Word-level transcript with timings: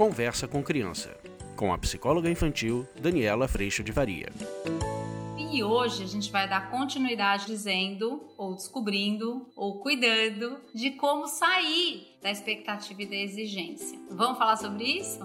Conversa 0.00 0.48
com 0.48 0.62
Criança, 0.62 1.14
com 1.54 1.74
a 1.74 1.76
psicóloga 1.76 2.30
infantil 2.30 2.88
Daniela 2.98 3.46
Freixo 3.46 3.84
de 3.84 3.92
Varia. 3.92 4.32
E 5.52 5.62
hoje 5.62 6.02
a 6.02 6.06
gente 6.06 6.32
vai 6.32 6.48
dar 6.48 6.70
continuidade 6.70 7.44
dizendo, 7.44 8.22
ou 8.38 8.54
descobrindo, 8.54 9.46
ou 9.54 9.78
cuidando 9.80 10.56
de 10.74 10.92
como 10.92 11.26
sair 11.26 12.16
da 12.22 12.30
expectativa 12.30 13.02
e 13.02 13.06
da 13.06 13.16
exigência. 13.16 13.98
Vamos 14.10 14.38
falar 14.38 14.56
sobre 14.56 14.84
isso? 14.84 15.20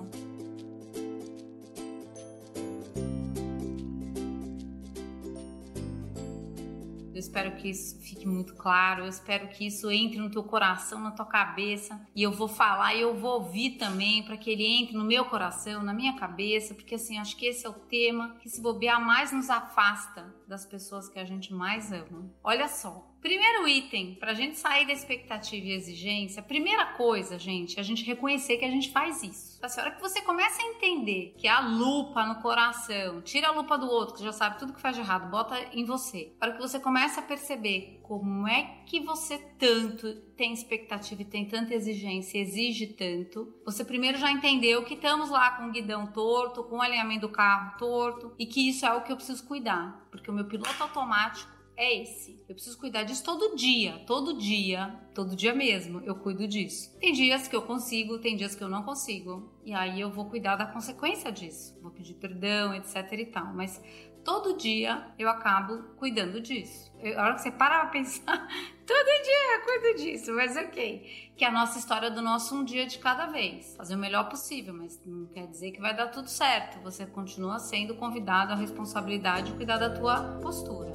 Espero 7.26 7.56
que 7.56 7.70
isso 7.70 8.00
fique 8.00 8.28
muito 8.28 8.56
claro. 8.56 9.04
Eu 9.04 9.10
espero 9.10 9.48
que 9.50 9.68
isso 9.68 9.90
entre 9.92 10.20
no 10.20 10.30
teu 10.30 10.44
coração, 10.44 11.00
na 11.00 11.12
tua 11.12 11.26
cabeça. 11.26 12.00
E 12.16 12.24
eu 12.24 12.32
vou 12.32 12.48
falar 12.48 12.94
e 12.96 13.02
eu 13.02 13.16
vou 13.16 13.42
ouvir 13.42 13.72
também 13.72 14.24
para 14.24 14.38
que 14.38 14.50
ele 14.50 14.66
entre 14.66 14.96
no 14.96 15.04
meu 15.04 15.26
coração, 15.26 15.84
na 15.84 15.94
minha 15.94 16.16
cabeça, 16.16 16.74
porque 16.74 16.96
assim, 16.96 17.18
acho 17.18 17.36
que 17.36 17.46
esse 17.46 17.66
é 17.66 17.70
o 17.70 17.74
tema 17.74 18.36
que 18.40 18.50
se 18.50 18.62
bobear 18.62 19.04
mais 19.04 19.32
nos 19.32 19.50
afasta 19.50 20.34
das 20.48 20.66
pessoas 20.66 21.10
que 21.10 21.20
a 21.20 21.26
gente 21.26 21.54
mais 21.54 21.92
ama. 21.92 22.32
Olha 22.44 22.68
só, 22.68 23.12
Primeiro 23.26 23.68
item, 23.68 24.14
para 24.14 24.34
a 24.34 24.34
gente 24.36 24.56
sair 24.56 24.86
da 24.86 24.94
expectativa 24.94 25.66
e 25.66 25.72
exigência, 25.72 26.44
primeira 26.44 26.86
coisa, 26.94 27.40
gente, 27.40 27.76
é 27.76 27.80
a 27.80 27.84
gente 27.84 28.06
reconhecer 28.06 28.58
que 28.58 28.66
a 28.66 28.70
gente 28.70 28.92
faz 28.92 29.24
isso. 29.24 29.60
A 29.64 29.82
hora 29.82 29.90
que 29.90 30.00
você 30.00 30.22
começa 30.22 30.62
a 30.62 30.66
entender 30.68 31.34
que 31.36 31.48
a 31.48 31.60
lupa 31.60 32.24
no 32.24 32.36
coração, 32.36 33.24
tira 33.24 33.48
a 33.48 33.52
lupa 33.52 33.80
do 33.80 33.88
outro, 33.88 34.18
que 34.18 34.24
já 34.24 34.32
sabe 34.32 34.60
tudo 34.60 34.74
que 34.74 34.80
faz 34.80 34.96
de 34.96 35.02
errado, 35.02 35.32
bota 35.32 35.60
em 35.74 35.84
você. 35.86 36.36
Para 36.40 36.52
que 36.52 36.62
você 36.62 36.80
comece 36.80 37.20
a 37.20 37.24
perceber 37.24 38.00
como 38.04 38.48
é 38.48 38.84
que 38.86 39.00
você 39.00 39.40
tanto 39.58 40.14
tem 40.38 40.54
expectativa 40.54 41.24
e 41.24 41.26
tem 41.26 41.46
tanta 41.46 41.74
exigência, 41.74 42.38
exige 42.38 42.86
tanto. 42.86 43.52
Você 43.66 43.84
primeiro 43.84 44.20
já 44.20 44.30
entendeu 44.30 44.84
que 44.84 44.94
estamos 44.94 45.32
lá 45.32 45.50
com 45.58 45.70
o 45.70 45.72
guidão 45.72 46.06
torto, 46.06 46.64
com 46.64 46.78
o 46.78 46.82
alinhamento 46.82 47.22
do 47.22 47.34
carro 47.34 47.76
torto 47.80 48.36
e 48.38 48.46
que 48.46 48.70
isso 48.70 48.86
é 48.86 48.94
o 48.94 49.02
que 49.02 49.12
eu 49.12 49.16
preciso 49.18 49.44
cuidar, 49.48 50.08
porque 50.12 50.30
o 50.30 50.34
meu 50.34 50.46
piloto 50.46 50.84
automático 50.84 51.55
é 51.78 52.02
esse. 52.02 52.44
Eu 52.48 52.56
preciso 52.56 52.78
cuidar 52.78 53.04
disso 53.04 53.24
todo 53.24 53.56
dia, 53.56 54.04
todo 54.08 54.38
dia, 54.38 54.96
todo 55.14 55.36
dia 55.36 55.54
mesmo. 55.54 56.02
Eu 56.02 56.16
cuido 56.16 56.48
disso. 56.48 56.96
Tem 57.00 57.12
dias 57.12 57.48
que 57.48 57.56
eu 57.56 57.62
consigo, 57.62 58.20
tem 58.20 58.36
dias 58.36 58.56
que 58.56 58.64
eu 58.64 58.70
não 58.70 58.84
consigo. 58.84 59.52
E 59.64 59.74
aí 59.74 60.00
eu 60.00 60.10
vou 60.10 60.26
cuidar 60.26 60.56
da 60.56 60.66
consequência 60.66 61.32
disso. 61.32 61.78
Vou 61.82 61.92
pedir 61.92 62.14
perdão, 62.16 62.74
etc 62.74 63.12
e 63.14 63.26
tal. 63.26 63.54
Mas 63.54 63.82
todo 64.24 64.58
dia 64.58 65.08
eu 65.20 65.30
acabo 65.30 65.84
cuidando 65.98 66.42
disso. 66.42 66.92
Eu, 67.00 67.20
a 67.20 67.24
hora 67.24 67.36
que 67.36 67.42
você 67.42 67.52
para 67.52 67.82
pra 67.82 67.90
pensar, 67.90 68.48
todo 68.86 69.24
dia 69.24 69.56
eu 69.56 69.62
cuido 69.64 69.98
disso, 69.98 70.34
mas 70.34 70.56
ok. 70.56 71.32
Que 71.36 71.46
é 71.46 71.48
a 71.48 71.52
nossa 71.52 71.78
história 71.78 72.10
do 72.10 72.22
nosso 72.22 72.56
um 72.56 72.64
dia 72.64 72.86
de 72.86 72.98
cada 72.98 73.28
vez. 73.28 73.76
Fazer 73.76 73.96
o 73.96 74.00
melhor 74.00 74.30
possível, 74.30 74.74
mas 74.74 75.00
não 75.06 75.28
quer 75.28 75.48
dizer 75.48 75.72
que 75.72 75.82
vai 75.82 75.96
dar 75.96 76.08
tudo 76.08 76.30
certo. 76.30 76.82
Você 76.82 77.06
continua 77.06 77.60
sendo 77.60 77.96
convidado 77.96 78.54
à 78.54 78.56
responsabilidade 78.56 79.52
de 79.52 79.58
cuidar 79.58 79.78
da 79.78 79.90
tua 79.90 80.40
postura. 80.42 80.92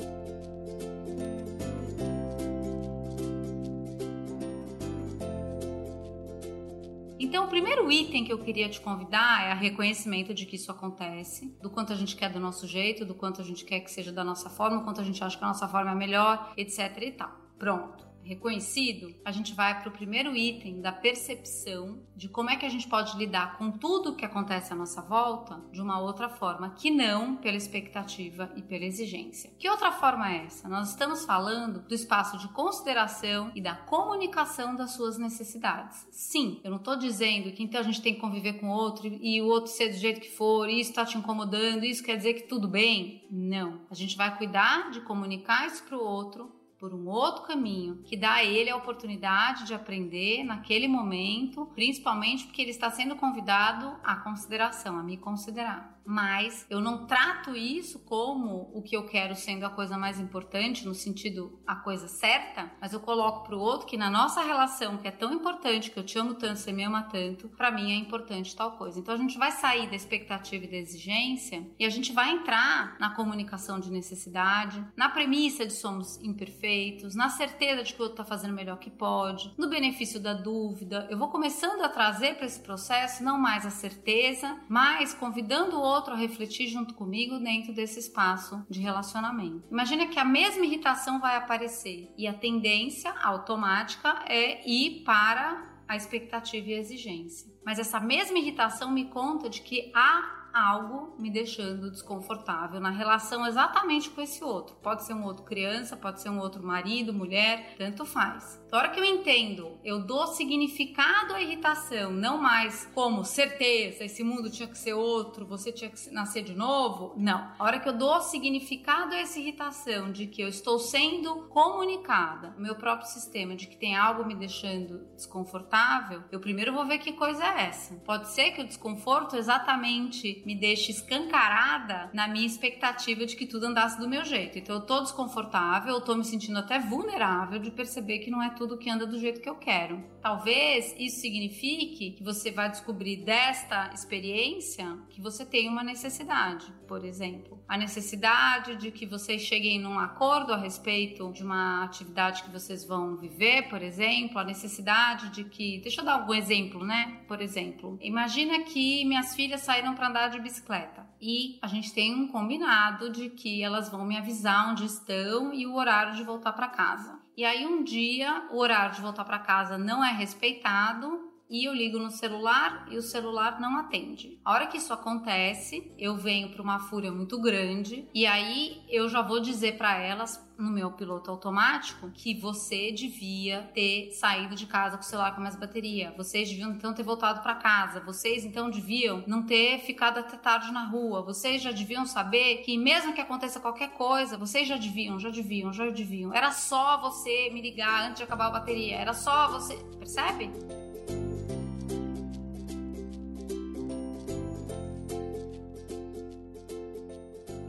Primeiro 7.50 7.90
item 7.90 8.24
que 8.24 8.32
eu 8.32 8.38
queria 8.38 8.68
te 8.68 8.80
convidar 8.80 9.46
é 9.46 9.50
a 9.50 9.54
reconhecimento 9.54 10.32
de 10.32 10.46
que 10.46 10.56
isso 10.56 10.70
acontece, 10.70 11.54
do 11.60 11.68
quanto 11.68 11.92
a 11.92 11.96
gente 11.96 12.16
quer 12.16 12.30
do 12.30 12.40
nosso 12.40 12.66
jeito, 12.66 13.04
do 13.04 13.14
quanto 13.14 13.42
a 13.42 13.44
gente 13.44 13.64
quer 13.64 13.80
que 13.80 13.90
seja 13.90 14.12
da 14.12 14.24
nossa 14.24 14.48
forma, 14.48 14.78
do 14.78 14.84
quanto 14.84 15.00
a 15.00 15.04
gente 15.04 15.22
acha 15.22 15.36
que 15.36 15.44
a 15.44 15.48
nossa 15.48 15.68
forma 15.68 15.90
é 15.90 15.94
melhor, 15.94 16.52
etc 16.56 16.96
e 17.02 17.12
tal. 17.12 17.30
Pronto 17.58 18.09
reconhecido, 18.22 19.14
a 19.24 19.32
gente 19.32 19.54
vai 19.54 19.78
para 19.80 19.88
o 19.88 19.92
primeiro 19.92 20.36
item 20.36 20.80
da 20.80 20.92
percepção 20.92 21.98
de 22.16 22.28
como 22.28 22.50
é 22.50 22.56
que 22.56 22.66
a 22.66 22.68
gente 22.68 22.88
pode 22.88 23.17
lidar 23.17 23.56
com 23.56 23.70
tudo 23.70 24.14
que 24.14 24.24
acontece 24.24 24.72
à 24.72 24.77
nossa 24.77 25.00
volta 25.00 25.61
de 25.72 25.80
uma 25.80 26.00
outra 26.00 26.28
forma, 26.28 26.70
que 26.70 26.90
não 26.90 27.36
pela 27.36 27.56
expectativa 27.56 28.52
e 28.55 28.62
pela 28.62 28.84
exigência. 28.84 29.50
Que 29.58 29.68
outra 29.68 29.90
forma 29.90 30.30
é 30.30 30.45
essa? 30.45 30.68
Nós 30.68 30.90
estamos 30.90 31.24
falando 31.24 31.80
do 31.80 31.95
espaço 31.95 32.39
de 32.39 32.48
consideração 32.48 33.50
e 33.55 33.61
da 33.61 33.74
comunicação 33.74 34.77
das 34.77 34.92
suas 34.92 35.18
necessidades. 35.18 36.06
Sim, 36.11 36.61
eu 36.62 36.70
não 36.70 36.78
estou 36.78 36.96
dizendo 36.96 37.52
que 37.52 37.62
então 37.62 37.80
a 37.80 37.84
gente 37.84 38.02
tem 38.02 38.14
que 38.14 38.20
conviver 38.20 38.55
com 38.55 38.68
o 38.68 38.72
outro 38.72 39.06
e 39.06 39.40
o 39.40 39.46
outro 39.46 39.72
ser 39.72 39.89
do 39.89 39.96
jeito 39.96 40.20
que 40.20 40.30
for, 40.30 40.68
e 40.68 40.80
isso 40.80 40.90
está 40.90 41.05
te 41.05 41.16
incomodando, 41.16 41.84
isso 41.84 42.02
quer 42.02 42.16
dizer 42.16 42.34
que 42.34 42.42
tudo 42.42 42.68
bem. 42.68 43.27
Não. 43.30 43.80
A 43.90 43.95
gente 43.95 44.16
vai 44.16 44.36
cuidar 44.36 44.90
de 44.90 45.00
comunicar 45.00 45.66
isso 45.66 45.83
para 45.84 45.96
o 45.96 46.05
outro 46.05 46.59
por 46.80 46.95
um 46.95 47.08
outro 47.08 47.42
caminho, 47.42 47.98
que 48.05 48.17
dá 48.17 48.36
a 48.36 48.45
ele 48.45 48.70
a 48.70 48.77
oportunidade 48.77 49.67
de 49.67 49.74
aprender 49.74 50.42
naquele 50.42 50.89
momento, 50.89 51.67
principalmente 51.74 52.45
porque 52.45 52.63
ele 52.63 52.70
está 52.70 52.91
sendo 52.91 53.14
convidado 53.17 53.95
à 54.02 54.17
consideração, 54.17 54.98
a 54.98 55.02
me 55.02 55.19
considerar 55.19 55.99
mas 56.10 56.66
eu 56.68 56.80
não 56.80 57.06
trato 57.06 57.54
isso 57.54 58.00
como 58.00 58.68
o 58.74 58.82
que 58.82 58.96
eu 58.96 59.06
quero 59.06 59.36
sendo 59.36 59.64
a 59.64 59.70
coisa 59.70 59.96
mais 59.96 60.18
importante, 60.18 60.84
no 60.84 60.92
sentido 60.92 61.60
a 61.64 61.76
coisa 61.76 62.08
certa, 62.08 62.68
mas 62.80 62.92
eu 62.92 62.98
coloco 62.98 63.46
para 63.46 63.56
o 63.56 63.60
outro 63.60 63.86
que 63.86 63.96
na 63.96 64.10
nossa 64.10 64.42
relação, 64.42 64.96
que 64.96 65.06
é 65.06 65.12
tão 65.12 65.32
importante, 65.32 65.88
que 65.88 65.96
eu 65.96 66.04
te 66.04 66.18
amo 66.18 66.34
tanto, 66.34 66.58
você 66.58 66.72
me 66.72 66.82
ama 66.82 67.04
tanto, 67.04 67.48
para 67.50 67.70
mim 67.70 67.92
é 67.92 67.94
importante 67.94 68.56
tal 68.56 68.72
coisa. 68.72 68.98
Então 68.98 69.14
a 69.14 69.18
gente 69.18 69.38
vai 69.38 69.52
sair 69.52 69.88
da 69.88 69.94
expectativa 69.94 70.64
e 70.64 70.68
da 70.68 70.78
exigência 70.78 71.64
e 71.78 71.84
a 71.84 71.90
gente 71.90 72.12
vai 72.12 72.32
entrar 72.32 72.96
na 72.98 73.14
comunicação 73.14 73.78
de 73.78 73.88
necessidade, 73.88 74.84
na 74.96 75.10
premissa 75.10 75.64
de 75.64 75.72
somos 75.72 76.18
imperfeitos, 76.24 77.14
na 77.14 77.28
certeza 77.28 77.84
de 77.84 77.94
que 77.94 78.00
o 78.00 78.02
outro 78.02 78.20
está 78.20 78.24
fazendo 78.24 78.50
o 78.50 78.56
melhor 78.56 78.78
que 78.80 78.90
pode, 78.90 79.54
no 79.56 79.68
benefício 79.68 80.18
da 80.18 80.34
dúvida. 80.34 81.06
Eu 81.08 81.16
vou 81.16 81.28
começando 81.28 81.82
a 81.82 81.88
trazer 81.88 82.34
para 82.34 82.46
esse 82.46 82.58
processo 82.58 83.22
não 83.22 83.38
mais 83.38 83.64
a 83.64 83.70
certeza, 83.70 84.58
mas 84.68 85.14
convidando 85.14 85.77
o 85.77 85.80
outro 85.80 85.99
a 86.08 86.16
refletir 86.16 86.68
junto 86.68 86.94
comigo 86.94 87.38
dentro 87.38 87.74
desse 87.74 87.98
espaço 87.98 88.64
de 88.70 88.80
relacionamento. 88.80 89.64
Imagina 89.70 90.06
que 90.06 90.18
a 90.18 90.24
mesma 90.24 90.64
irritação 90.64 91.20
vai 91.20 91.36
aparecer 91.36 92.12
e 92.16 92.27
a 92.27 92.33
tendência 92.33 93.12
automática 93.22 94.24
é 94.27 94.66
ir 94.68 95.02
para 95.05 95.83
a 95.86 95.96
expectativa 95.96 96.70
e 96.70 96.74
a 96.74 96.78
exigência. 96.78 97.50
Mas 97.70 97.79
essa 97.79 98.01
mesma 98.01 98.36
irritação 98.36 98.91
me 98.91 99.05
conta 99.05 99.48
de 99.48 99.63
que 99.63 99.92
há 99.95 100.41
algo 100.53 101.14
me 101.19 101.31
deixando 101.31 101.91
desconfortável 101.91 102.81
na 102.81 102.91
relação 102.91 103.47
exatamente 103.47 104.11
com 104.11 104.20
esse 104.20 104.42
outro. 104.42 104.75
Pode 104.83 105.05
ser 105.05 105.14
um 105.14 105.25
outro 105.25 105.45
criança, 105.45 105.97
pode 105.97 106.20
ser 106.20 106.29
um 106.31 106.41
outro 106.41 106.63
marido, 106.63 107.13
mulher, 107.13 107.75
tanto 107.77 108.05
faz. 108.05 108.61
Na 108.70 108.79
hora 108.79 108.89
que 108.89 109.01
eu 109.01 109.05
entendo, 109.05 109.79
eu 109.85 110.01
dou 110.01 110.27
significado 110.29 111.35
à 111.35 111.42
irritação, 111.42 112.13
não 112.13 112.39
mais 112.39 112.89
como 112.95 113.25
certeza, 113.25 114.05
esse 114.05 114.23
mundo 114.23 114.51
tinha 114.51 114.69
que 114.69 114.79
ser 114.79 114.95
outro, 114.95 115.47
você 115.47 115.73
tinha 115.73 115.91
que 115.91 116.11
nascer 116.11 116.42
de 116.42 116.55
novo. 116.55 117.14
Não. 117.17 117.52
A 117.58 117.64
hora 117.64 117.81
que 117.81 117.89
eu 117.89 117.97
dou 117.97 118.20
significado 118.20 119.14
a 119.14 119.19
essa 119.19 119.39
irritação 119.39 120.13
de 120.13 120.27
que 120.27 120.42
eu 120.42 120.48
estou 120.48 120.79
sendo 120.79 121.48
comunicada 121.48 122.55
meu 122.58 122.75
próprio 122.75 123.08
sistema 123.08 123.55
de 123.57 123.67
que 123.67 123.77
tem 123.77 123.97
algo 123.97 124.25
me 124.25 124.35
deixando 124.35 125.07
desconfortável, 125.14 126.23
eu 126.31 126.41
primeiro 126.41 126.73
vou 126.73 126.87
ver 126.87 126.98
que 126.98 127.13
coisa 127.13 127.45
é 127.45 127.59
essa. 127.60 127.94
Pode 128.04 128.31
ser 128.31 128.52
que 128.52 128.62
o 128.62 128.66
desconforto 128.66 129.37
exatamente 129.37 130.43
me 130.46 130.54
deixa 130.54 130.90
escancarada 130.90 132.10
na 132.12 132.26
minha 132.26 132.46
expectativa 132.46 133.26
de 133.26 133.37
que 133.37 133.46
tudo 133.46 133.66
andasse 133.66 133.98
do 133.98 134.08
meu 134.08 134.25
jeito. 134.25 134.58
Então 134.58 134.76
eu 134.76 134.82
tô 134.82 135.00
desconfortável, 135.00 135.94
eu 135.94 136.00
tô 136.00 136.14
me 136.14 136.25
sentindo 136.25 136.58
até 136.58 136.78
vulnerável 136.78 137.58
de 137.58 137.70
perceber 137.70 138.20
que 138.20 138.31
não 138.31 138.43
é 138.43 138.50
tudo 138.50 138.78
que 138.78 138.90
anda 138.90 139.06
do 139.06 139.19
jeito 139.19 139.40
que 139.40 139.48
eu 139.48 139.56
quero. 139.56 140.02
Talvez 140.20 140.94
isso 140.98 141.20
signifique 141.20 142.12
que 142.12 142.25
você 142.25 142.50
vai 142.50 142.70
descobrir 142.70 143.19
desta 143.19 143.90
experiência 143.92 144.98
que 145.10 145.20
você 145.20 145.44
tem 145.44 145.69
uma 145.69 145.82
necessidade, 145.82 146.66
por 146.87 147.04
exemplo. 147.04 147.62
A 147.69 147.76
necessidade 147.76 148.76
de 148.76 148.90
que 148.90 149.06
vocês 149.06 149.42
cheguem 149.42 149.78
num 149.78 149.98
acordo 149.98 150.52
a 150.52 150.56
respeito 150.56 151.30
de 151.32 151.42
uma 151.42 151.84
atividade 151.84 152.42
que 152.42 152.50
vocês 152.50 152.84
vão 152.84 153.16
viver, 153.16 153.68
por 153.68 153.82
exemplo, 153.82 154.38
a 154.38 154.44
necessidade 154.44 155.30
de 155.30 155.44
que, 155.44 155.78
deixa 155.78 156.00
eu 156.00 156.04
dar 156.04 156.14
algum 156.14 156.34
exemplo, 156.34 156.84
né? 156.84 157.20
Por 157.40 157.44
exemplo, 157.44 157.98
imagina 158.02 158.64
que 158.64 159.02
minhas 159.06 159.34
filhas 159.34 159.62
saíram 159.62 159.94
para 159.94 160.08
andar 160.08 160.28
de 160.28 160.38
bicicleta. 160.38 161.08
E 161.19 161.58
a 161.62 161.66
gente 161.66 161.90
tem 161.90 162.14
um 162.14 162.28
combinado 162.28 163.08
de 163.08 163.31
que 163.31 163.62
elas 163.62 163.88
vão 163.88 164.04
me 164.04 164.14
avisar 164.14 164.70
onde 164.70 164.84
estão 164.84 165.50
e 165.54 165.66
o 165.66 165.75
horário 165.75 166.14
de 166.16 166.22
voltar 166.22 166.52
para 166.52 166.69
casa. 166.69 167.19
E 167.34 167.42
aí 167.42 167.64
um 167.64 167.82
dia 167.82 168.46
o 168.50 168.58
horário 168.58 168.94
de 168.94 169.00
voltar 169.00 169.25
para 169.25 169.38
casa 169.38 169.78
não 169.78 170.04
é 170.04 170.12
respeitado 170.12 171.29
e 171.50 171.64
eu 171.64 171.75
ligo 171.75 171.99
no 171.99 172.11
celular 172.11 172.87
e 172.88 172.97
o 172.97 173.02
celular 173.02 173.61
não 173.61 173.76
atende. 173.76 174.38
A 174.44 174.52
hora 174.52 174.67
que 174.69 174.79
isso 174.79 174.93
acontece, 174.93 175.93
eu 175.99 176.17
venho 176.17 176.50
para 176.50 176.62
uma 176.62 176.79
fúria 176.79 177.11
muito 177.11 177.41
grande 177.41 178.08
e 178.14 178.25
aí 178.25 178.81
eu 178.88 179.08
já 179.08 179.20
vou 179.20 179.41
dizer 179.41 179.76
para 179.76 179.99
elas 179.99 180.49
no 180.56 180.70
meu 180.70 180.93
piloto 180.93 181.31
automático 181.31 182.11
que 182.11 182.35
você 182.35 182.93
devia 182.93 183.62
ter 183.75 184.12
saído 184.12 184.55
de 184.55 184.67
casa 184.67 184.97
com 184.97 185.02
o 185.02 185.06
celular 185.06 185.35
com 185.35 185.41
mais 185.41 185.56
bateria. 185.56 186.12
Vocês 186.17 186.49
deviam 186.49 186.70
então 186.70 186.93
ter 186.93 187.02
voltado 187.02 187.41
para 187.41 187.55
casa. 187.55 188.00
Vocês 188.00 188.44
então 188.44 188.70
deviam 188.70 189.25
não 189.26 189.43
ter 189.43 189.81
ficado 189.81 190.19
até 190.19 190.37
tarde 190.37 190.70
na 190.70 190.85
rua. 190.85 191.23
Vocês 191.23 191.62
já 191.62 191.73
deviam 191.73 192.05
saber 192.05 192.58
que 192.58 192.76
mesmo 192.76 193.14
que 193.14 193.20
aconteça 193.20 193.58
qualquer 193.58 193.91
coisa, 193.93 194.37
vocês 194.37 194.69
já 194.69 194.76
deviam, 194.76 195.19
já 195.19 195.31
deviam, 195.31 195.73
já 195.73 195.88
deviam. 195.88 196.32
Era 196.35 196.52
só 196.52 197.00
você 197.00 197.50
me 197.50 197.62
ligar 197.62 198.05
antes 198.05 198.19
de 198.19 198.25
acabar 198.25 198.49
a 198.49 198.50
bateria. 198.50 198.97
Era 198.97 199.14
só 199.14 199.50
você, 199.50 199.76
percebe? 199.99 200.50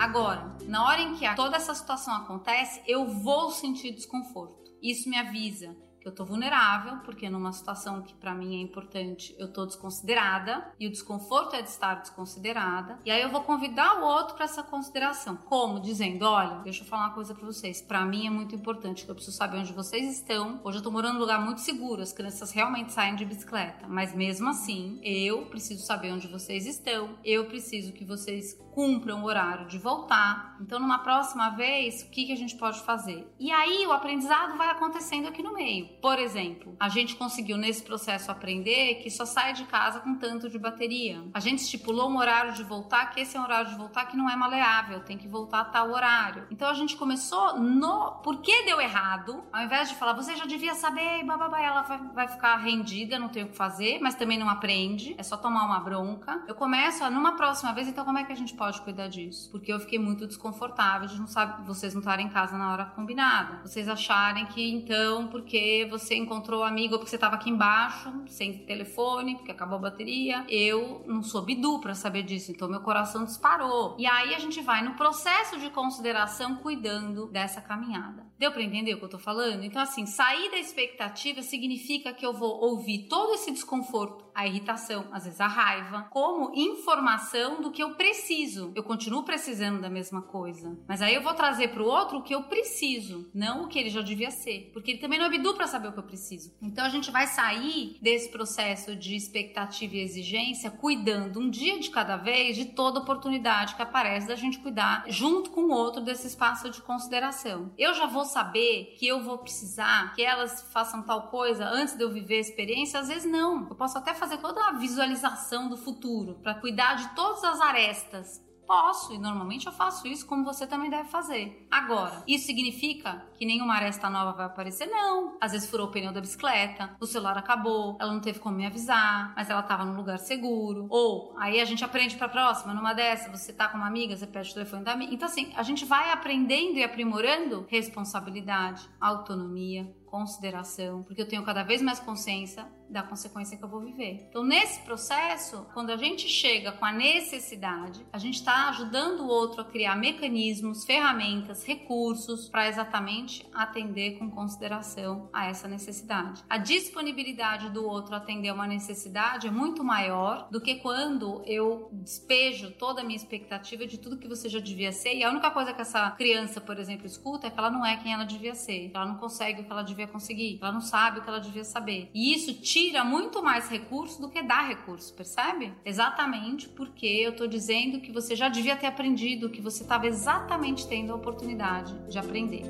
Agora, 0.02 0.58
na 0.68 0.84
hora 0.84 1.00
em 1.00 1.14
que 1.14 1.36
toda 1.36 1.58
essa 1.58 1.76
situação 1.76 2.12
acontece, 2.16 2.82
eu 2.88 3.06
vou 3.06 3.52
sentir 3.52 3.92
desconforto. 3.92 4.72
Isso 4.82 5.08
me 5.08 5.16
avisa 5.16 5.78
que 6.02 6.08
eu 6.08 6.12
tô 6.12 6.26
vulnerável, 6.26 6.98
porque 7.06 7.30
numa 7.30 7.54
situação 7.54 8.02
que 8.02 8.16
para 8.16 8.34
mim 8.34 8.56
é 8.56 8.62
importante, 8.62 9.36
eu 9.38 9.54
tô 9.54 9.68
desconsiderada 9.68 10.74
e 10.80 10.88
o 10.88 10.92
desconforto 10.92 11.56
é 11.56 11.62
de 11.62 11.70
estar 11.70 11.94
desconsiderada. 11.96 13.00
E 13.06 13.12
aí 13.12 13.22
eu 13.22 13.30
vou 13.30 13.44
convidar 13.44 14.02
o 14.02 14.04
outro 14.04 14.36
para 14.36 14.46
essa 14.46 14.64
consideração. 14.64 15.38
Como? 15.38 15.80
Dizendo, 15.80 16.26
olha, 16.26 16.56
deixa 16.64 16.84
eu 16.84 16.88
falar 16.88 17.06
uma 17.06 17.14
coisa 17.14 17.36
para 17.36 17.46
vocês. 17.46 17.82
Para 17.82 18.04
mim 18.04 18.26
é 18.26 18.32
muito 18.32 18.56
importante 18.56 19.06
que 19.06 19.12
eu 19.12 19.16
preciso 19.16 19.38
saber 19.38 19.60
onde 19.60 19.72
vocês 19.72 20.12
estão. 20.12 20.60
Hoje 20.64 20.80
eu 20.80 20.84
tô 20.84 20.90
morando 20.90 21.14
num 21.14 21.20
lugar 21.20 21.40
muito 21.40 21.62
seguro, 21.62 22.02
as 22.02 22.12
crianças 22.12 22.52
realmente 22.52 22.92
saem 22.92 23.16
de 23.16 23.24
bicicleta, 23.24 23.88
mas 23.88 24.16
mesmo 24.16 24.50
assim, 24.50 25.00
eu 25.04 25.46
preciso 25.46 25.86
saber 25.86 26.12
onde 26.12 26.28
vocês 26.28 26.66
estão. 26.66 27.16
Eu 27.24 27.46
preciso 27.46 27.94
que 27.94 28.04
vocês 28.04 28.60
cumpram 28.72 29.22
o 29.22 29.26
horário 29.26 29.68
de 29.68 29.78
voltar. 29.78 30.58
Então, 30.62 30.80
numa 30.80 31.00
próxima 31.00 31.50
vez, 31.50 32.04
o 32.04 32.10
que, 32.10 32.26
que 32.26 32.34
a 32.34 32.38
gente 32.38 32.56
pode 32.56 32.80
fazer? 32.82 33.28
E 33.40 33.52
aí 33.52 33.86
o 33.86 33.92
aprendizado 33.92 34.58
vai 34.58 34.70
acontecendo 34.70 35.28
aqui 35.28 35.42
no 35.42 35.54
meio. 35.54 35.88
Por 36.02 36.20
exemplo, 36.20 36.76
a 36.80 36.90
gente 36.90 37.16
conseguiu 37.16 37.58
nesse 37.58 37.84
processo 37.84 38.32
aprender 38.32 38.96
que 38.96 39.10
só 39.10 39.26
sai 39.26 39.54
de 39.54 39.66
casa 39.66 40.00
com 40.00 40.16
tanto 40.16 40.50
de 40.50 40.60
bateria. 40.60 41.24
A 41.34 41.40
gente 41.40 41.60
estipulou 41.60 42.10
um 42.10 42.18
horário 42.18 42.54
de 42.54 42.64
voltar, 42.64 43.08
que 43.08 43.20
esse 43.20 43.38
é 43.38 43.40
um 43.40 43.44
horário 43.44 43.70
de 43.70 43.76
voltar 43.76 44.06
que 44.06 44.18
não 44.18 44.30
é 44.30 44.36
maleável, 44.36 45.02
tem 45.02 45.18
que 45.18 45.28
voltar 45.28 45.62
a 45.62 45.66
tal 45.66 45.92
horário. 45.92 46.48
Então 46.52 46.70
a 46.70 46.74
gente 46.74 46.96
começou 46.96 47.60
no 47.60 48.12
por 48.24 48.42
que 48.42 48.64
deu 48.64 48.80
errado, 48.80 49.44
ao 49.52 49.64
invés 49.64 49.90
de 49.90 49.96
falar, 49.96 50.14
você 50.14 50.36
já 50.36 50.46
devia 50.46 50.76
saber, 50.76 51.24
bababá, 51.24 51.60
ela 51.60 51.82
vai, 51.82 51.98
vai 52.14 52.28
ficar 52.28 52.56
rendida, 52.58 53.20
não 53.20 53.30
tem 53.30 53.44
o 53.44 53.48
que 53.48 53.56
fazer, 53.56 54.00
mas 54.02 54.16
também 54.16 54.38
não 54.38 54.50
aprende, 54.50 55.16
é 55.18 55.24
só 55.24 55.38
tomar 55.38 55.66
uma 55.66 55.80
bronca. 55.80 56.44
Eu 56.48 56.56
começo 56.56 57.04
a, 57.04 57.10
numa 57.10 57.36
próxima 57.36 57.74
vez, 57.74 57.88
então 57.88 58.06
como 58.06 58.18
é 58.18 58.24
que 58.24 58.32
a 58.32 58.36
gente 58.36 58.54
pode 58.62 58.80
cuidar 58.82 59.08
disso? 59.08 59.50
Porque 59.50 59.74
eu 59.74 59.80
fiquei 59.80 59.98
muito 59.98 60.28
desconfortável 60.28 61.08
de 61.08 61.18
não 61.18 61.26
saber, 61.26 61.64
vocês 61.66 61.96
não 61.96 62.00
estarem 62.00 62.28
em 62.28 62.30
casa 62.30 62.56
na 62.56 62.72
hora 62.72 62.86
combinada. 62.86 63.68
Vocês 63.68 63.90
acharem 63.90 64.46
que 64.46 64.70
então, 64.70 65.30
porque 65.30 65.88
você 65.90 66.14
encontrou 66.14 66.64
amigo 66.64 66.94
ou 66.94 67.00
porque 67.00 67.10
você 67.10 67.16
estava 67.16 67.38
aqui 67.38 67.50
embaixo, 67.50 68.14
sem 68.28 68.60
telefone, 68.60 69.36
porque 69.36 69.52
acabou 69.52 69.80
a 69.80 69.82
bateria, 69.82 70.46
eu 70.48 71.04
não 71.08 71.24
sou 71.24 71.42
bidu 71.42 71.80
para 71.80 71.96
saber 71.96 72.22
disso, 72.22 72.52
então 72.52 72.70
meu 72.70 72.82
coração 72.82 73.26
disparou. 73.26 73.96
E 73.98 74.06
aí 74.06 74.36
a 74.36 74.40
gente 74.40 74.62
vai 74.62 74.84
no 74.84 74.94
processo 74.94 75.60
de 75.60 75.72
consideração 75.72 76.58
cuidando 76.58 77.26
dessa 77.32 77.62
caminhada. 77.62 78.28
Deu 78.38 78.52
para 78.52 78.62
entender 78.62 78.94
o 78.94 79.00
que 79.00 79.06
eu 79.06 79.10
tô 79.10 79.18
falando? 79.18 79.64
Então 79.64 79.82
assim, 79.82 80.06
sair 80.06 80.52
da 80.52 80.60
expectativa 80.60 81.42
significa 81.42 82.14
que 82.14 82.24
eu 82.24 82.32
vou 82.32 82.60
ouvir 82.62 83.08
todo 83.08 83.34
esse 83.34 83.50
desconforto 83.52 84.30
a 84.34 84.48
irritação, 84.48 85.06
às 85.12 85.26
vezes 85.26 85.42
a 85.42 85.48
raiva, 85.48 86.08
como 86.10 86.52
informação 86.56 87.62
do 87.62 87.72
que 87.72 87.84
eu 87.84 87.96
preciso. 87.96 88.51
Eu 88.76 88.84
continuo 88.84 89.24
precisando 89.24 89.82
da 89.82 89.90
mesma 89.90 90.22
coisa, 90.22 90.78
mas 90.88 91.02
aí 91.02 91.14
eu 91.14 91.22
vou 91.22 91.34
trazer 91.34 91.70
para 91.70 91.84
o 91.84 91.86
outro 91.86 92.18
o 92.18 92.24
que 92.24 92.34
eu 92.34 92.44
preciso, 92.44 93.30
não 93.34 93.64
o 93.64 93.68
que 93.68 93.80
ele 93.80 93.90
já 93.90 94.02
devia 94.02 94.32
ser, 94.32 94.70
porque 94.74 94.92
ele 94.92 95.00
também 95.00 95.20
não 95.20 95.26
é 95.26 95.30
bidu 95.30 95.54
para 95.54 95.68
saber 95.68 95.88
o 95.88 95.94
que 95.94 96.00
eu 96.00 96.04
preciso. 96.04 96.54
Então 96.62 96.86
a 96.86 96.90
gente 96.90 97.12
vai 97.12 97.28
sair 97.28 97.98
desse 98.02 98.30
processo 98.30 98.96
de 98.96 99.16
expectativa 99.16 99.96
e 99.96 100.02
exigência 100.02 100.72
cuidando 100.72 101.40
um 101.40 101.50
dia 101.50 101.80
de 101.80 101.90
cada 101.90 102.18
vez 102.18 102.56
de 102.56 102.66
toda 102.66 103.00
oportunidade 103.00 103.76
que 103.76 103.82
aparece 103.82 104.28
da 104.28 104.36
gente 104.36 104.60
cuidar 104.60 105.04
junto 105.08 105.52
com 105.52 105.62
o 105.62 105.72
outro 105.72 106.02
desse 106.02 106.28
espaço 106.28 106.70
de 106.70 106.82
consideração. 106.82 107.72
Eu 107.78 107.94
já 107.94 108.06
vou 108.06 108.26
saber 108.26 108.96
que 108.98 109.08
eu 109.08 109.22
vou 109.22 109.38
precisar 109.38 110.14
que 110.14 110.22
elas 110.22 110.62
façam 110.72 111.04
tal 111.04 111.28
coisa 111.28 111.66
antes 111.66 111.96
de 111.96 112.04
eu 112.04 112.12
viver 112.12 112.38
a 112.38 112.42
experiência, 112.42 113.00
às 113.00 113.08
vezes 113.08 113.30
não. 113.30 113.68
Eu 113.70 113.76
posso 113.76 113.98
até 113.98 114.14
fazer 114.14 114.38
toda 114.38 114.68
a 114.68 114.74
visualização 114.74 115.70
do 115.70 115.78
futuro, 115.78 116.40
para 116.42 116.56
cuidar 116.56 116.96
de 116.96 117.16
todas 117.16 117.44
as 117.44 117.62
arestas 117.62 118.41
Posso, 118.72 119.14
e 119.14 119.18
normalmente 119.18 119.68
eu 119.68 119.74
faço 119.74 120.08
isso 120.08 120.26
como 120.26 120.46
você 120.46 120.66
também 120.66 120.90
deve 120.90 121.10
fazer. 121.10 121.68
Agora, 121.70 122.24
isso 122.26 122.46
significa 122.46 123.22
que 123.38 123.46
nenhuma 123.46 123.74
aresta 123.74 124.10
nova 124.10 124.32
vai 124.32 124.46
aparecer? 124.46 124.86
Não. 124.86 125.36
Às 125.42 125.52
vezes 125.52 125.70
furou 125.70 125.88
o 125.88 125.92
pneu 125.92 126.14
da 126.14 126.22
bicicleta, 126.22 126.96
o 126.98 127.06
celular 127.06 127.38
acabou, 127.38 127.98
ela 128.00 128.14
não 128.14 128.22
teve 128.22 128.40
como 128.40 128.56
me 128.56 128.66
avisar, 128.66 129.34
mas 129.36 129.50
ela 129.50 129.60
estava 129.60 129.84
num 129.84 129.98
lugar 129.98 130.20
seguro. 130.20 130.88
Ou 130.90 131.36
aí 131.38 131.60
a 131.60 131.66
gente 131.66 131.84
aprende 131.84 132.16
para 132.16 132.30
próxima, 132.30 132.74
numa 132.74 132.94
dessa, 132.94 133.30
você 133.30 133.52
tá 133.52 133.68
com 133.68 133.76
uma 133.76 133.88
amiga, 133.88 134.16
você 134.16 134.26
pede 134.26 134.52
o 134.52 134.54
telefone 134.54 134.86
da 134.86 134.94
amiga. 134.94 135.14
Então 135.14 135.28
assim, 135.28 135.52
a 135.58 135.64
gente 135.64 135.84
vai 135.84 136.10
aprendendo 136.10 136.78
e 136.78 136.84
aprimorando 136.86 137.66
responsabilidade, 137.68 138.90
autonomia, 139.02 139.94
consideração, 140.12 141.02
porque 141.04 141.22
eu 141.22 141.28
tenho 141.28 141.44
cada 141.44 141.64
vez 141.64 141.82
mais 141.82 142.00
consciência 142.00 142.68
da 142.92 143.02
consequência 143.02 143.58
que 143.58 143.64
eu 143.64 143.70
vou 143.70 143.80
viver. 143.80 144.28
Então, 144.30 144.44
nesse 144.44 144.82
processo, 144.82 145.66
quando 145.74 145.92
a 145.92 145.96
gente 145.96 146.28
chega 146.28 146.74
com 146.74 146.84
a 146.84 146.92
necessidade, 146.92 148.06
a 148.12 148.18
gente 148.18 148.36
está 148.36 148.68
ajudando 148.68 149.22
o 149.22 149.28
outro 149.28 149.62
a 149.62 149.66
criar 149.66 149.96
mecanismos, 149.96 150.84
ferramentas, 150.84 151.64
recursos 151.64 152.50
para 152.50 152.68
exatamente 152.68 153.48
atender 153.54 154.20
com 154.20 154.30
consideração 154.30 155.30
a 155.32 155.46
essa 155.46 155.70
necessidade. 155.70 156.44
A 156.50 156.58
disponibilidade 156.58 157.70
do 157.70 157.86
outro 157.86 158.14
atender 158.14 158.52
uma 158.52 158.68
necessidade 158.68 159.48
é 159.48 159.52
muito 159.52 159.84
maior 159.84 160.50
do 160.52 160.60
que 160.60 160.76
quando 160.76 161.42
eu 161.46 161.90
despejo 161.94 162.72
toda 162.72 163.00
a 163.00 163.04
minha 163.04 163.16
expectativa 163.16 163.88
de 163.88 163.98
tudo 163.98 164.18
que 164.18 164.28
você 164.28 164.50
já 164.50 164.60
devia 164.60 164.92
ser 164.92 165.16
e 165.16 165.24
a 165.24 165.30
única 165.30 165.50
coisa 165.52 165.74
que 165.74 165.80
essa 165.80 166.12
criança, 166.12 166.60
por 166.60 166.78
exemplo, 166.78 167.06
escuta 167.06 167.48
é 167.48 167.50
que 167.50 167.58
ela 167.58 167.70
não 167.70 167.86
é 167.86 167.96
quem 167.96 168.12
ela 168.12 168.26
devia 168.26 168.54
ser, 168.54 168.92
ela 168.94 169.06
não 169.06 169.16
consegue 169.16 169.62
o 169.62 169.64
que 169.64 169.72
ela 169.72 169.84
devia 169.84 170.01
conseguir, 170.08 170.60
ela 170.62 170.72
não 170.72 170.82
sabe 170.82 171.20
o 171.20 171.24
que 171.24 171.30
ela 171.30 171.40
devia 171.40 171.64
saber. 171.64 172.10
E 172.14 172.34
isso 172.34 172.54
tira 172.62 173.04
muito 173.04 173.42
mais 173.42 173.70
recurso 173.70 174.22
do 174.22 174.30
que 174.30 174.42
dá 174.42 174.62
recurso, 174.62 175.14
percebe? 175.14 175.74
Exatamente 175.86 176.70
porque 176.70 177.06
eu 177.06 177.36
tô 177.36 177.48
dizendo 177.48 178.00
que 178.00 178.12
você 178.12 178.36
já 178.36 178.50
devia 178.50 178.76
ter 178.76 178.88
aprendido, 178.88 179.50
que 179.50 179.62
você 179.62 179.84
estava 179.84 180.08
exatamente 180.08 180.88
tendo 180.88 181.12
a 181.12 181.16
oportunidade 181.16 181.94
de 182.10 182.18
aprender. 182.18 182.64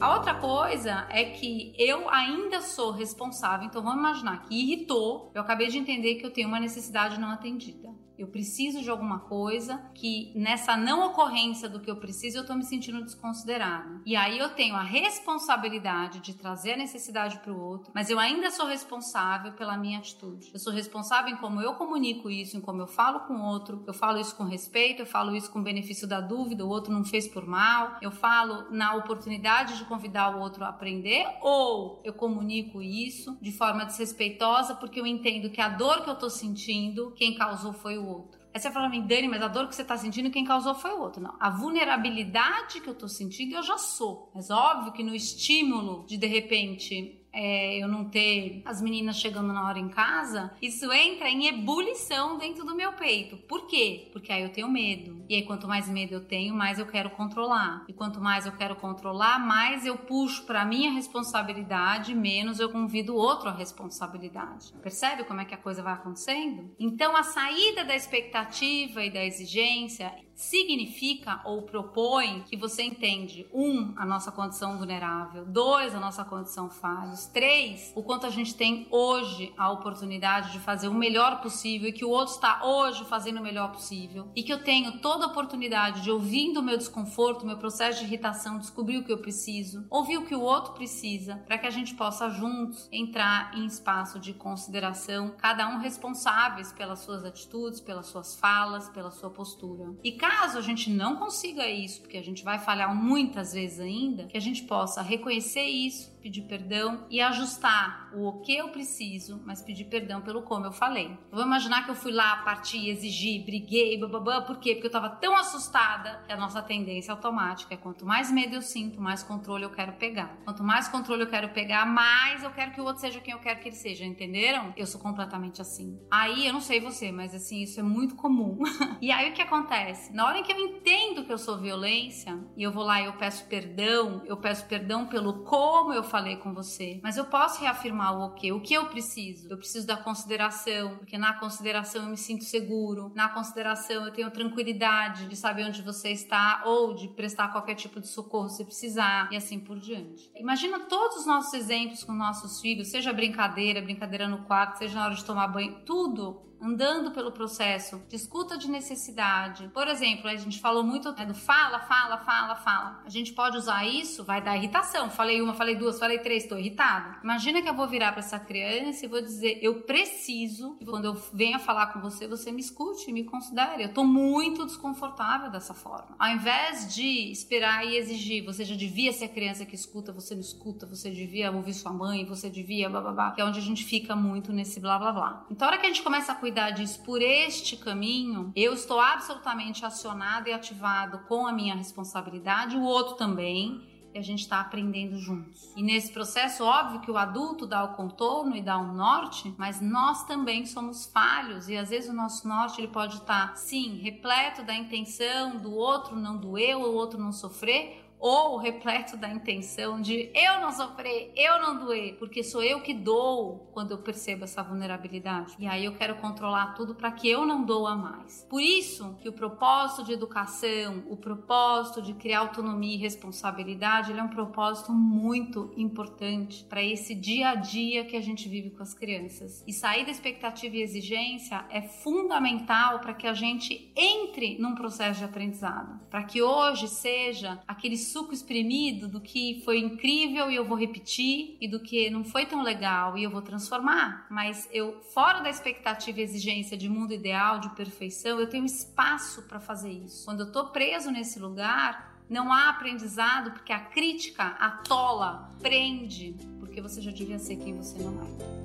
A 0.00 0.14
outra 0.14 0.34
coisa 0.34 1.06
é 1.10 1.24
que 1.24 1.74
eu 1.76 2.08
ainda 2.08 2.62
sou 2.62 2.90
responsável, 2.90 3.66
então 3.66 3.82
vamos 3.82 3.98
imaginar 3.98 4.48
que 4.48 4.54
irritou, 4.54 5.30
eu 5.34 5.42
acabei 5.42 5.68
de 5.68 5.76
entender 5.76 6.14
que 6.14 6.24
eu 6.24 6.30
tenho 6.30 6.48
uma 6.48 6.58
necessidade 6.58 7.20
não 7.20 7.28
atendida. 7.28 7.90
Eu 8.20 8.26
preciso 8.26 8.82
de 8.82 8.90
alguma 8.90 9.20
coisa 9.20 9.78
que 9.94 10.30
nessa 10.34 10.76
não 10.76 11.06
ocorrência 11.06 11.70
do 11.70 11.80
que 11.80 11.90
eu 11.90 11.96
preciso 11.96 12.36
eu 12.36 12.46
tô 12.46 12.54
me 12.54 12.62
sentindo 12.62 13.02
desconsiderada. 13.02 14.02
E 14.04 14.14
aí 14.14 14.38
eu 14.38 14.50
tenho 14.50 14.76
a 14.76 14.82
responsabilidade 14.82 16.20
de 16.20 16.34
trazer 16.34 16.74
a 16.74 16.76
necessidade 16.76 17.38
para 17.38 17.50
o 17.50 17.58
outro, 17.58 17.90
mas 17.94 18.10
eu 18.10 18.18
ainda 18.18 18.50
sou 18.50 18.66
responsável 18.66 19.52
pela 19.52 19.74
minha 19.78 19.98
atitude. 19.98 20.50
Eu 20.52 20.60
sou 20.60 20.70
responsável 20.70 21.32
em 21.32 21.36
como 21.38 21.62
eu 21.62 21.72
comunico 21.76 22.28
isso, 22.28 22.58
em 22.58 22.60
como 22.60 22.82
eu 22.82 22.86
falo 22.86 23.20
com 23.20 23.32
o 23.32 23.42
outro. 23.42 23.82
Eu 23.86 23.94
falo 23.94 24.18
isso 24.18 24.36
com 24.36 24.44
respeito, 24.44 25.00
eu 25.00 25.06
falo 25.06 25.34
isso 25.34 25.50
com 25.50 25.62
benefício 25.62 26.06
da 26.06 26.20
dúvida, 26.20 26.62
o 26.62 26.68
outro 26.68 26.92
não 26.92 27.04
fez 27.04 27.26
por 27.26 27.46
mal. 27.46 27.96
Eu 28.02 28.10
falo 28.10 28.70
na 28.70 28.96
oportunidade 28.96 29.78
de 29.78 29.84
convidar 29.86 30.36
o 30.36 30.40
outro 30.40 30.62
a 30.62 30.68
aprender 30.68 31.26
ou 31.40 32.02
eu 32.04 32.12
comunico 32.12 32.82
isso 32.82 33.38
de 33.40 33.50
forma 33.50 33.86
desrespeitosa 33.86 34.74
porque 34.74 35.00
eu 35.00 35.06
entendo 35.06 35.48
que 35.48 35.60
a 35.62 35.70
dor 35.70 36.04
que 36.04 36.10
eu 36.10 36.16
tô 36.16 36.28
sentindo, 36.28 37.12
quem 37.12 37.34
causou 37.34 37.72
foi 37.72 37.96
o 37.96 38.09
outro. 38.10 38.40
Aí 38.52 38.60
você 38.60 38.70
fala 38.70 38.88
pra 38.88 38.98
mim, 38.98 39.06
Dani, 39.06 39.28
mas 39.28 39.42
a 39.42 39.48
dor 39.48 39.68
que 39.68 39.74
você 39.74 39.84
tá 39.84 39.96
sentindo, 39.96 40.30
quem 40.30 40.44
causou 40.44 40.74
foi 40.74 40.90
o 40.90 41.00
outro. 41.00 41.22
Não. 41.22 41.36
A 41.38 41.50
vulnerabilidade 41.50 42.80
que 42.80 42.88
eu 42.88 42.94
tô 42.94 43.08
sentindo, 43.08 43.54
eu 43.54 43.62
já 43.62 43.78
sou. 43.78 44.30
Mas 44.34 44.50
óbvio 44.50 44.92
que 44.92 45.04
no 45.04 45.14
estímulo 45.14 46.04
de, 46.06 46.16
de 46.16 46.26
repente, 46.26 47.19
é, 47.32 47.78
eu 47.78 47.88
não 47.88 48.04
ter 48.04 48.62
as 48.64 48.80
meninas 48.80 49.16
chegando 49.16 49.52
na 49.52 49.66
hora 49.66 49.78
em 49.78 49.88
casa, 49.88 50.52
isso 50.60 50.92
entra 50.92 51.28
em 51.28 51.46
ebulição 51.46 52.38
dentro 52.38 52.64
do 52.64 52.74
meu 52.74 52.92
peito. 52.92 53.36
Por 53.36 53.66
quê? 53.66 54.08
Porque 54.12 54.32
aí 54.32 54.42
eu 54.42 54.52
tenho 54.52 54.68
medo. 54.68 55.24
E 55.28 55.36
aí, 55.36 55.42
quanto 55.42 55.68
mais 55.68 55.88
medo 55.88 56.14
eu 56.14 56.24
tenho, 56.24 56.54
mais 56.54 56.78
eu 56.78 56.86
quero 56.86 57.10
controlar. 57.10 57.84
E 57.88 57.92
quanto 57.92 58.20
mais 58.20 58.46
eu 58.46 58.52
quero 58.52 58.74
controlar, 58.76 59.38
mais 59.38 59.86
eu 59.86 59.96
puxo 59.96 60.44
para 60.44 60.64
minha 60.64 60.90
responsabilidade, 60.90 62.14
menos 62.14 62.58
eu 62.58 62.68
convido 62.70 63.14
outro 63.14 63.48
à 63.48 63.52
responsabilidade. 63.52 64.72
Percebe 64.82 65.24
como 65.24 65.40
é 65.40 65.44
que 65.44 65.54
a 65.54 65.58
coisa 65.58 65.82
vai 65.82 65.92
acontecendo? 65.92 66.74
Então, 66.78 67.16
a 67.16 67.22
saída 67.22 67.84
da 67.84 67.94
expectativa 67.94 69.04
e 69.04 69.10
da 69.10 69.24
exigência 69.24 70.12
significa 70.40 71.42
ou 71.44 71.62
propõe 71.62 72.42
que 72.48 72.56
você 72.56 72.82
entende, 72.82 73.46
um, 73.52 73.92
a 73.94 74.06
nossa 74.06 74.32
condição 74.32 74.78
vulnerável, 74.78 75.44
dois, 75.44 75.94
a 75.94 76.00
nossa 76.00 76.24
condição 76.24 76.70
falhos, 76.70 77.26
três, 77.26 77.92
o 77.94 78.02
quanto 78.02 78.24
a 78.24 78.30
gente 78.30 78.54
tem 78.54 78.88
hoje 78.90 79.52
a 79.56 79.70
oportunidade 79.70 80.52
de 80.52 80.58
fazer 80.58 80.88
o 80.88 80.94
melhor 80.94 81.42
possível 81.42 81.90
e 81.90 81.92
que 81.92 82.06
o 82.06 82.08
outro 82.08 82.34
está 82.34 82.64
hoje 82.64 83.04
fazendo 83.04 83.38
o 83.38 83.42
melhor 83.42 83.70
possível 83.70 84.28
e 84.34 84.42
que 84.42 84.50
eu 84.50 84.64
tenho 84.64 84.98
toda 85.00 85.26
a 85.26 85.28
oportunidade 85.28 86.00
de 86.00 86.10
ouvindo 86.10 86.60
o 86.60 86.62
meu 86.62 86.78
desconforto, 86.78 87.44
meu 87.44 87.58
processo 87.58 87.98
de 87.98 88.06
irritação, 88.06 88.56
descobrir 88.58 88.96
o 88.96 89.04
que 89.04 89.12
eu 89.12 89.18
preciso, 89.18 89.86
ouvir 89.90 90.16
o 90.16 90.24
que 90.24 90.34
o 90.34 90.40
outro 90.40 90.72
precisa, 90.72 91.36
para 91.46 91.58
que 91.58 91.66
a 91.66 91.70
gente 91.70 91.94
possa 91.94 92.30
juntos 92.30 92.88
entrar 92.90 93.54
em 93.54 93.66
espaço 93.66 94.18
de 94.18 94.32
consideração, 94.32 95.34
cada 95.36 95.68
um 95.68 95.80
responsáveis 95.80 96.72
pelas 96.72 97.00
suas 97.00 97.26
atitudes, 97.26 97.78
pelas 97.78 98.06
suas 98.06 98.36
falas, 98.36 98.88
pela 98.88 99.10
sua 99.10 99.28
postura. 99.28 99.94
E 100.02 100.12
cada 100.12 100.29
Caso 100.30 100.58
a 100.58 100.60
gente 100.60 100.88
não 100.88 101.16
consiga 101.16 101.68
isso, 101.68 102.00
porque 102.02 102.16
a 102.16 102.22
gente 102.22 102.44
vai 102.44 102.56
falhar 102.56 102.94
muitas 102.94 103.52
vezes 103.52 103.80
ainda, 103.80 104.24
que 104.24 104.36
a 104.36 104.40
gente 104.40 104.62
possa 104.62 105.02
reconhecer 105.02 105.64
isso, 105.64 106.08
pedir 106.20 106.42
perdão 106.42 107.06
e 107.10 107.20
ajustar 107.20 108.10
o 108.14 108.40
que 108.40 108.56
eu 108.56 108.68
preciso, 108.68 109.42
mas 109.44 109.62
pedir 109.62 109.84
perdão 109.84 110.20
pelo 110.20 110.42
como 110.42 110.66
eu 110.66 110.72
falei. 110.72 111.16
Vou 111.30 111.44
imaginar 111.44 111.84
que 111.84 111.90
eu 111.90 111.94
fui 111.94 112.12
lá, 112.12 112.36
parti, 112.38 112.88
exigi, 112.88 113.38
briguei, 113.38 113.98
bababá, 113.98 114.42
por 114.42 114.58
quê? 114.58 114.74
Porque 114.74 114.86
eu 114.86 114.92
tava 114.92 115.10
tão 115.10 115.36
assustada 115.36 116.22
que 116.26 116.32
a 116.32 116.36
nossa 116.36 116.62
tendência 116.62 117.12
automática 117.12 117.74
é 117.74 117.76
quanto 117.76 118.04
mais 118.04 118.30
medo 118.30 118.54
eu 118.54 118.62
sinto, 118.62 119.00
mais 119.00 119.22
controle 119.22 119.64
eu 119.64 119.70
quero 119.70 119.92
pegar. 119.94 120.36
Quanto 120.44 120.62
mais 120.62 120.88
controle 120.88 121.22
eu 121.22 121.30
quero 121.30 121.50
pegar, 121.50 121.86
mais 121.86 122.42
eu 122.42 122.50
quero 122.50 122.72
que 122.72 122.80
o 122.80 122.84
outro 122.84 123.00
seja 123.00 123.20
quem 123.20 123.34
eu 123.34 123.40
quero 123.40 123.60
que 123.60 123.68
ele 123.68 123.76
seja, 123.76 124.04
entenderam? 124.04 124.72
Eu 124.76 124.86
sou 124.86 125.00
completamente 125.00 125.60
assim. 125.60 125.98
Aí, 126.10 126.46
eu 126.46 126.52
não 126.52 126.60
sei 126.60 126.80
você, 126.80 127.10
mas 127.12 127.34
assim, 127.34 127.62
isso 127.62 127.80
é 127.80 127.82
muito 127.82 128.14
comum. 128.14 128.58
e 129.00 129.10
aí 129.10 129.30
o 129.30 129.34
que 129.34 129.42
acontece? 129.42 130.12
Na 130.12 130.26
hora 130.26 130.38
em 130.38 130.42
que 130.42 130.52
eu 130.52 130.58
entendo 130.58 131.24
que 131.24 131.32
eu 131.32 131.38
sou 131.38 131.58
violência 131.58 132.38
e 132.56 132.62
eu 132.62 132.72
vou 132.72 132.84
lá 132.84 133.00
e 133.00 133.06
eu 133.06 133.12
peço 133.14 133.46
perdão, 133.46 134.22
eu 134.26 134.36
peço 134.36 134.66
perdão 134.66 135.06
pelo 135.06 135.44
como 135.44 135.92
eu 135.92 136.02
falei 136.10 136.36
com 136.36 136.52
você, 136.52 137.00
mas 137.02 137.16
eu 137.16 137.24
posso 137.24 137.60
reafirmar 137.60 138.18
o 138.18 138.34
que, 138.34 138.52
o 138.52 138.60
que 138.60 138.74
eu 138.74 138.86
preciso. 138.86 139.48
Eu 139.48 139.56
preciso 139.56 139.86
da 139.86 139.96
consideração, 139.96 140.96
porque 140.98 141.16
na 141.16 141.34
consideração 141.34 142.02
eu 142.02 142.10
me 142.10 142.16
sinto 142.16 142.44
seguro, 142.44 143.12
na 143.14 143.28
consideração 143.28 144.04
eu 144.04 144.12
tenho 144.12 144.30
tranquilidade 144.30 145.26
de 145.26 145.36
saber 145.36 145.64
onde 145.64 145.82
você 145.82 146.10
está 146.10 146.62
ou 146.66 146.94
de 146.94 147.08
prestar 147.08 147.48
qualquer 147.48 147.76
tipo 147.76 148.00
de 148.00 148.08
socorro 148.08 148.48
se 148.48 148.64
precisar 148.64 149.28
e 149.32 149.36
assim 149.36 149.60
por 149.60 149.78
diante. 149.78 150.30
Imagina 150.34 150.80
todos 150.80 151.18
os 151.18 151.26
nossos 151.26 151.54
exemplos 151.54 152.02
com 152.02 152.12
nossos 152.12 152.60
filhos, 152.60 152.88
seja 152.88 153.12
brincadeira, 153.12 153.80
brincadeira 153.80 154.28
no 154.28 154.44
quarto, 154.44 154.78
seja 154.78 154.98
na 154.98 155.06
hora 155.06 155.14
de 155.14 155.24
tomar 155.24 155.46
banho, 155.48 155.84
tudo 155.84 156.49
andando 156.60 157.10
pelo 157.10 157.32
processo 157.32 158.02
de 158.08 158.16
escuta 158.16 158.56
de 158.56 158.70
necessidade. 158.70 159.68
Por 159.72 159.88
exemplo, 159.88 160.28
a 160.28 160.36
gente 160.36 160.60
falou 160.60 160.82
muito 160.82 161.12
né, 161.12 161.24
do 161.24 161.34
fala, 161.34 161.80
fala, 161.80 162.18
fala, 162.18 162.54
fala. 162.56 163.02
A 163.04 163.08
gente 163.08 163.32
pode 163.32 163.56
usar 163.56 163.86
isso, 163.86 164.24
vai 164.24 164.42
dar 164.42 164.56
irritação. 164.56 165.10
Falei 165.10 165.40
uma, 165.40 165.54
falei 165.54 165.74
duas, 165.74 165.98
falei 165.98 166.18
três, 166.18 166.42
estou 166.42 166.58
irritado. 166.58 167.16
Imagina 167.24 167.62
que 167.62 167.68
eu 167.68 167.74
vou 167.74 167.88
virar 167.88 168.12
para 168.12 168.20
essa 168.20 168.38
criança 168.38 169.04
e 169.04 169.08
vou 169.08 169.20
dizer: 169.20 169.58
eu 169.62 169.82
preciso 169.82 170.76
que 170.76 170.84
quando 170.84 171.06
eu 171.06 171.14
venha 171.32 171.58
falar 171.58 171.88
com 171.88 172.00
você, 172.00 172.26
você 172.26 172.52
me 172.52 172.60
escute, 172.60 173.12
me 173.12 173.24
considere. 173.24 173.82
Eu 173.84 173.88
estou 173.88 174.04
muito 174.04 174.66
desconfortável 174.66 175.50
dessa 175.50 175.74
forma. 175.74 176.14
Ao 176.18 176.28
invés 176.28 176.94
de 176.94 177.30
esperar 177.30 177.86
e 177.86 177.96
exigir, 177.96 178.44
você 178.44 178.64
já 178.64 178.76
devia 178.76 179.12
ser 179.12 179.26
a 179.26 179.28
criança 179.28 179.64
que 179.64 179.74
escuta, 179.74 180.12
você 180.12 180.34
não 180.34 180.40
escuta, 180.40 180.86
você 180.86 181.10
devia 181.10 181.50
ouvir 181.50 181.74
sua 181.74 181.92
mãe, 181.92 182.24
você 182.24 182.50
devia, 182.50 182.88
blá 182.88 183.00
blá 183.00 183.12
blá, 183.12 183.30
que 183.32 183.40
é 183.40 183.44
onde 183.44 183.58
a 183.58 183.62
gente 183.62 183.84
fica 183.84 184.14
muito 184.14 184.52
nesse 184.52 184.78
blá 184.80 184.98
blá 184.98 185.12
blá. 185.12 185.46
Então, 185.50 185.66
a 185.66 185.70
hora 185.70 185.80
que 185.80 185.86
a 185.86 185.88
gente 185.88 186.02
começa 186.02 186.32
a 186.32 186.34
cuidar 186.34 186.49
cuidar 186.50 186.70
disso 186.72 187.00
por 187.04 187.22
este 187.22 187.76
caminho, 187.76 188.50
eu 188.56 188.74
estou 188.74 188.98
absolutamente 188.98 189.86
acionado 189.86 190.48
e 190.48 190.52
ativado 190.52 191.20
com 191.28 191.46
a 191.46 191.52
minha 191.52 191.76
responsabilidade, 191.76 192.76
o 192.76 192.82
outro 192.82 193.14
também, 193.14 193.88
e 194.12 194.18
a 194.18 194.20
gente 194.20 194.40
está 194.40 194.60
aprendendo 194.60 195.16
juntos. 195.16 195.72
E 195.76 195.82
nesse 195.82 196.10
processo, 196.12 196.64
óbvio 196.64 197.02
que 197.02 197.10
o 197.10 197.16
adulto 197.16 197.68
dá 197.68 197.84
o 197.84 197.94
contorno 197.94 198.56
e 198.56 198.60
dá 198.60 198.76
o 198.78 198.92
norte, 198.92 199.54
mas 199.56 199.80
nós 199.80 200.24
também 200.24 200.66
somos 200.66 201.06
falhos 201.06 201.68
e 201.68 201.76
às 201.76 201.90
vezes 201.90 202.10
o 202.10 202.12
nosso 202.12 202.48
norte 202.48 202.80
ele 202.80 202.88
pode 202.88 203.18
estar, 203.18 203.50
tá, 203.50 203.54
sim, 203.54 204.00
repleto 204.02 204.64
da 204.64 204.74
intenção 204.74 205.56
do 205.56 205.72
outro 205.72 206.16
não 206.16 206.36
doer, 206.36 206.76
o 206.76 206.92
outro 206.92 207.20
não 207.20 207.30
sofrer, 207.30 208.09
ou 208.20 208.58
repleto 208.58 209.16
da 209.16 209.28
intenção 209.28 210.00
de 210.00 210.30
eu 210.34 210.60
não 210.60 210.70
sofrer, 210.70 211.32
eu 211.34 211.60
não 211.60 211.78
doer, 211.78 212.16
porque 212.18 212.44
sou 212.44 212.62
eu 212.62 212.82
que 212.82 212.92
dou 212.92 213.70
quando 213.72 213.92
eu 213.92 213.98
percebo 213.98 214.44
essa 214.44 214.62
vulnerabilidade. 214.62 215.56
E 215.58 215.66
aí 215.66 215.86
eu 215.86 215.94
quero 215.94 216.16
controlar 216.16 216.74
tudo 216.74 216.94
para 216.94 217.10
que 217.10 217.28
eu 217.28 217.46
não 217.46 217.64
doa 217.64 217.96
mais. 217.96 218.46
Por 218.48 218.60
isso 218.60 219.16
que 219.20 219.28
o 219.28 219.32
propósito 219.32 220.04
de 220.04 220.12
educação, 220.12 221.02
o 221.08 221.16
propósito 221.16 222.02
de 222.02 222.12
criar 222.12 222.40
autonomia 222.40 222.94
e 222.94 222.98
responsabilidade, 222.98 224.10
ele 224.10 224.20
é 224.20 224.22
um 224.22 224.28
propósito 224.28 224.92
muito 224.92 225.72
importante 225.76 226.64
para 226.64 226.82
esse 226.82 227.14
dia 227.14 227.50
a 227.50 227.54
dia 227.54 228.04
que 228.04 228.16
a 228.16 228.20
gente 228.20 228.48
vive 228.48 228.70
com 228.70 228.82
as 228.82 228.92
crianças. 228.92 229.64
E 229.66 229.72
sair 229.72 230.04
da 230.04 230.10
expectativa 230.10 230.76
e 230.76 230.82
exigência 230.82 231.64
é 231.70 231.80
fundamental 231.80 232.98
para 232.98 233.14
que 233.14 233.26
a 233.26 233.32
gente 233.32 233.90
entre 233.96 234.58
num 234.58 234.74
processo 234.74 235.20
de 235.20 235.24
aprendizado, 235.24 236.00
para 236.10 236.24
que 236.24 236.42
hoje 236.42 236.86
seja 236.86 237.62
aquele 237.66 237.96
suco 238.12 238.32
espremido 238.32 239.08
do 239.08 239.20
que 239.20 239.62
foi 239.64 239.78
incrível 239.78 240.50
e 240.50 240.56
eu 240.56 240.64
vou 240.64 240.76
repetir 240.76 241.56
e 241.60 241.68
do 241.68 241.80
que 241.80 242.10
não 242.10 242.24
foi 242.24 242.46
tão 242.46 242.62
legal 242.62 243.16
e 243.16 243.24
eu 243.24 243.30
vou 243.30 243.42
transformar. 243.42 244.26
Mas 244.30 244.68
eu, 244.72 245.00
fora 245.14 245.40
da 245.40 245.50
expectativa 245.50 246.20
e 246.20 246.22
exigência 246.22 246.76
de 246.76 246.88
mundo 246.88 247.12
ideal, 247.12 247.58
de 247.58 247.70
perfeição, 247.70 248.40
eu 248.40 248.48
tenho 248.48 248.64
espaço 248.64 249.42
para 249.42 249.60
fazer 249.60 249.90
isso. 249.90 250.24
Quando 250.24 250.40
eu 250.40 250.52
tô 250.52 250.66
preso 250.66 251.10
nesse 251.10 251.38
lugar, 251.38 252.22
não 252.28 252.52
há 252.52 252.68
aprendizado 252.70 253.52
porque 253.52 253.72
a 253.72 253.80
crítica 253.80 254.44
atola, 254.44 255.52
prende, 255.60 256.36
porque 256.58 256.80
você 256.80 257.00
já 257.00 257.10
devia 257.10 257.38
ser 257.38 257.56
quem 257.56 257.76
você 257.76 257.98
não 257.98 258.22
é. 258.22 258.59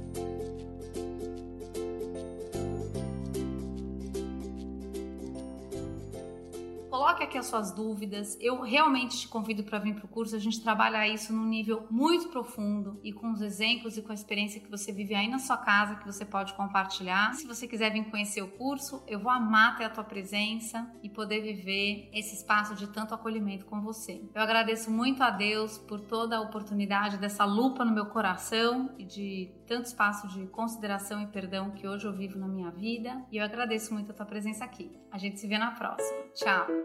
Coloque 6.96 7.24
aqui 7.26 7.38
as 7.38 7.48
suas 7.48 7.74
dúvidas. 7.74 8.38
Eu 8.40 8.62
realmente 8.62 9.20
te 9.20 9.28
convido 9.28 9.66
para 9.66 9.80
vir 9.80 9.96
para 9.96 10.06
o 10.06 10.08
curso. 10.08 10.34
A 10.34 10.40
gente 10.40 10.62
trabalha 10.62 11.06
isso 11.06 11.34
num 11.34 11.46
nível 11.46 11.86
muito 11.92 12.30
profundo 12.30 12.98
e 13.04 13.12
com 13.12 13.34
os 13.34 13.42
exemplos 13.42 13.98
e 13.98 14.02
com 14.02 14.14
a 14.14 14.16
experiência 14.16 14.62
que 14.62 14.72
você 14.72 14.94
vive 14.94 15.14
aí 15.14 15.28
na 15.28 15.38
sua 15.38 15.58
casa 15.58 15.98
que 15.98 16.06
você 16.06 16.24
pode 16.24 16.54
compartilhar. 16.54 17.34
Se 17.34 17.46
você 17.46 17.68
quiser 17.68 17.92
vir 17.92 18.06
conhecer 18.06 18.42
o 18.42 18.48
curso, 18.48 19.04
eu 19.08 19.20
vou 19.20 19.30
amar 19.30 19.76
ter 19.76 19.84
a 19.84 19.90
tua 19.90 20.06
presença 20.06 20.90
e 21.04 21.10
poder 21.10 21.42
viver 21.42 22.10
esse 22.14 22.34
espaço 22.34 22.74
de 22.76 22.88
tanto 22.88 23.14
acolhimento 23.14 23.66
com 23.66 23.82
você. 23.82 24.22
Eu 24.34 24.42
agradeço 24.42 24.90
muito 24.90 25.22
a 25.22 25.30
Deus 25.30 25.78
por 25.78 26.00
toda 26.00 26.38
a 26.38 26.42
oportunidade 26.42 27.18
dessa 27.18 27.44
lupa 27.44 27.84
no 27.84 27.92
meu 27.92 28.06
coração 28.06 28.96
e 28.98 29.04
de 29.04 29.52
tanto 29.68 29.88
espaço 29.88 30.30
de 30.30 30.48
consideração 30.48 31.22
e 31.22 31.28
perdão 31.28 31.72
que 31.72 31.86
hoje 31.86 32.06
eu 32.06 32.14
vivo 32.14 32.40
na 32.40 32.48
minha 32.48 32.72
vida. 32.72 33.22
E 33.30 33.36
eu 33.36 33.44
agradeço 33.44 33.94
muito 33.94 34.12
a 34.12 34.14
tua 34.14 34.26
presença 34.26 34.64
aqui. 34.64 34.98
A 35.12 35.18
gente 35.18 35.42
se 35.42 35.48
vê 35.48 35.58
na 35.58 35.72
próxima. 35.72 36.24
Tchau! 36.34 36.85